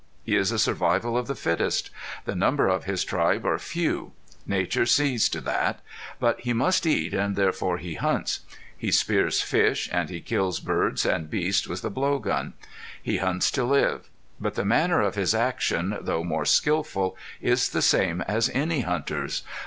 [0.23, 1.91] He is a survival of the fittest.
[2.25, 4.13] The number of his tribe are few.
[4.47, 5.79] Nature sees to that.
[6.19, 8.39] But he must eat, and therefore he hunts.
[8.75, 12.53] He spears fish and he kills birds and beasts with a blow gun.
[12.99, 14.09] He hunts to live.
[14.39, 19.43] But the manner of his action, though more skilful, is the same as any hunter's.